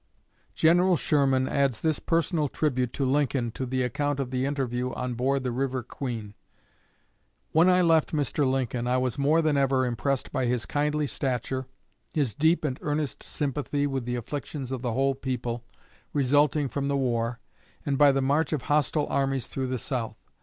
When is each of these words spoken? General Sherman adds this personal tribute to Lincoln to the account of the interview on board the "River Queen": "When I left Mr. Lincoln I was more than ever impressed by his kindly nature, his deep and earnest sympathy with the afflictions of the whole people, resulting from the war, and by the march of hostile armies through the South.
General 0.55 0.95
Sherman 0.95 1.47
adds 1.47 1.79
this 1.81 1.99
personal 1.99 2.47
tribute 2.47 2.91
to 2.93 3.05
Lincoln 3.05 3.51
to 3.51 3.67
the 3.67 3.83
account 3.83 4.19
of 4.19 4.31
the 4.31 4.47
interview 4.47 4.91
on 4.93 5.13
board 5.13 5.43
the 5.43 5.51
"River 5.51 5.83
Queen": 5.83 6.33
"When 7.51 7.69
I 7.69 7.83
left 7.83 8.11
Mr. 8.11 8.43
Lincoln 8.49 8.87
I 8.87 8.97
was 8.97 9.19
more 9.19 9.43
than 9.43 9.57
ever 9.57 9.85
impressed 9.85 10.31
by 10.31 10.47
his 10.47 10.65
kindly 10.65 11.07
nature, 11.21 11.67
his 12.15 12.33
deep 12.33 12.65
and 12.65 12.79
earnest 12.81 13.21
sympathy 13.21 13.85
with 13.85 14.05
the 14.05 14.15
afflictions 14.15 14.71
of 14.71 14.81
the 14.81 14.93
whole 14.93 15.13
people, 15.13 15.63
resulting 16.13 16.67
from 16.67 16.87
the 16.87 16.97
war, 16.97 17.39
and 17.85 17.95
by 17.95 18.11
the 18.11 18.23
march 18.23 18.51
of 18.53 18.63
hostile 18.63 19.05
armies 19.05 19.45
through 19.45 19.67
the 19.67 19.77
South. 19.77 20.17